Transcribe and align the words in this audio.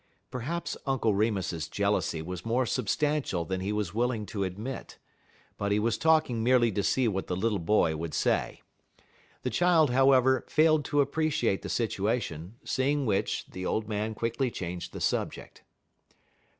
"Perhaps 0.31 0.77
Uncle 0.87 1.13
Remus's 1.13 1.67
jealousy 1.67 2.23
was 2.23 2.43
more 2.43 2.65
substantial 2.65 3.45
than 3.45 3.61
he 3.61 3.71
was 3.71 3.93
willing 3.93 4.25
to 4.25 4.43
admit; 4.43 4.97
but 5.59 5.71
he 5.71 5.77
was 5.77 5.95
talking 5.95 6.43
merely 6.43 6.71
to 6.71 6.81
see 6.81 7.07
what 7.07 7.27
the 7.27 7.35
little 7.35 7.59
boy 7.59 7.95
would 7.95 8.15
say. 8.15 8.63
The 9.43 9.51
child, 9.51 9.91
however, 9.91 10.43
failed 10.47 10.85
to 10.85 11.01
appreciate 11.01 11.61
the 11.61 11.69
situation, 11.69 12.55
seeing 12.63 13.05
which 13.05 13.45
the 13.45 13.63
old 13.63 13.87
man 13.87 14.15
quickly 14.15 14.49
changed 14.49 14.91
the 14.91 15.01
subject. 15.01 15.61